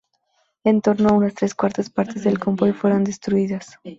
[0.63, 3.77] En torno a unas tres cuartas partes del convoy fueron destruidas.